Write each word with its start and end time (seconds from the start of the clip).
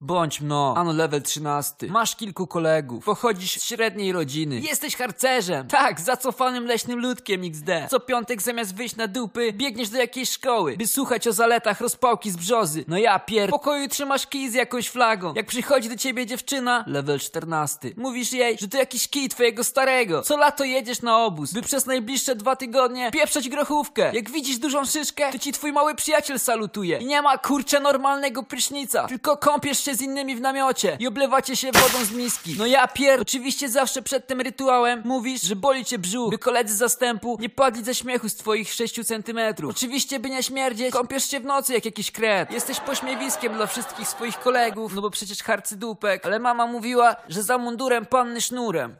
Bądź 0.00 0.40
mno, 0.40 0.74
ano 0.76 0.92
level 0.92 1.22
13. 1.22 1.86
Masz 1.86 2.16
kilku 2.16 2.46
kolegów, 2.46 3.04
pochodzisz 3.04 3.56
z 3.56 3.64
średniej 3.64 4.12
rodziny. 4.12 4.60
Jesteś 4.60 4.96
harcerzem. 4.96 5.68
Tak, 5.68 6.00
zacofanym 6.00 6.66
leśnym 6.66 7.00
ludkiem 7.00 7.44
XD. 7.44 7.70
Co 7.90 8.00
piątek 8.00 8.42
zamiast 8.42 8.74
wyjść 8.74 8.96
na 8.96 9.06
dupy, 9.08 9.52
biegniesz 9.52 9.88
do 9.88 9.98
jakiejś 9.98 10.30
szkoły, 10.30 10.76
by 10.76 10.86
słuchać 10.86 11.28
o 11.28 11.32
zaletach 11.32 11.80
rozpałki 11.80 12.30
z 12.30 12.36
brzozy. 12.36 12.84
No 12.88 12.98
ja 12.98 13.18
pier... 13.18 13.48
W 13.48 13.52
pokoju 13.52 13.88
trzymasz 13.88 14.26
kij 14.26 14.50
z 14.50 14.54
jakąś 14.54 14.88
flagą. 14.88 15.34
Jak 15.34 15.46
przychodzi 15.46 15.88
do 15.88 15.96
ciebie 15.96 16.26
dziewczyna, 16.26 16.84
level 16.86 17.18
14. 17.20 17.90
Mówisz 17.96 18.32
jej, 18.32 18.58
że 18.58 18.68
to 18.68 18.78
jakiś 18.78 19.08
kij 19.08 19.28
twojego 19.28 19.64
starego. 19.64 20.22
Co 20.22 20.36
lato 20.36 20.64
jedziesz 20.64 21.02
na 21.02 21.24
obóz, 21.24 21.52
by 21.52 21.62
przez 21.62 21.86
najbliższe 21.86 22.34
dwa 22.34 22.56
tygodnie 22.56 23.10
pieprzeć 23.10 23.48
grochówkę. 23.48 24.10
Jak 24.14 24.30
widzisz 24.30 24.58
dużą 24.58 24.84
szyszkę, 24.84 25.32
to 25.32 25.38
ci 25.38 25.52
twój 25.52 25.72
mały 25.72 25.94
przyjaciel 25.94 26.38
salutuje. 26.38 26.98
I 26.98 27.06
nie 27.06 27.22
ma 27.22 27.38
kurczę 27.38 27.80
normalnego 27.80 28.42
prysznica, 28.42 29.06
tylko 29.06 29.36
kąpiesz 29.36 29.85
się 29.86 29.94
z 29.94 30.00
innymi 30.00 30.36
w 30.36 30.40
namiocie 30.40 30.96
i 31.00 31.06
oblewacie 31.06 31.56
się 31.56 31.72
wodą 31.72 32.04
z 32.04 32.10
miski. 32.10 32.54
No 32.58 32.66
ja 32.66 32.88
pier... 32.88 33.20
Oczywiście 33.20 33.68
zawsze 33.68 34.02
przed 34.02 34.26
tym 34.26 34.40
rytuałem 34.40 35.02
mówisz, 35.04 35.42
że 35.42 35.56
boli 35.56 35.84
cię 35.84 35.98
brzuch, 35.98 36.30
by 36.30 36.38
koledzy 36.38 36.76
zastępu 36.76 37.36
nie 37.40 37.48
padli 37.48 37.84
ze 37.84 37.94
śmiechu 37.94 38.28
z 38.28 38.34
twoich 38.34 38.72
6 38.72 39.06
centymetrów. 39.06 39.70
Oczywiście, 39.70 40.20
by 40.20 40.30
nie 40.30 40.42
śmierdzieć, 40.42 40.92
kąpiesz 40.92 41.30
się 41.30 41.40
w 41.40 41.44
nocy 41.44 41.74
jak 41.74 41.84
jakiś 41.84 42.10
kret. 42.10 42.50
Jesteś 42.50 42.80
pośmiewiskiem 42.80 43.52
dla 43.52 43.66
wszystkich 43.66 44.08
swoich 44.08 44.38
kolegów, 44.38 44.94
no 44.94 45.02
bo 45.02 45.10
przecież 45.10 45.42
harcydupek. 45.42 46.26
Ale 46.26 46.38
mama 46.38 46.66
mówiła, 46.66 47.16
że 47.28 47.42
za 47.42 47.58
mundurem 47.58 48.06
panny 48.06 48.40
sznurem. 48.40 48.94